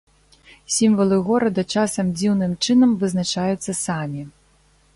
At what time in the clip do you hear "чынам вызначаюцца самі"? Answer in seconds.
2.67-4.21